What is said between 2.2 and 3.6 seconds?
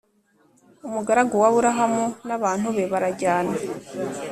n abantu be barajyana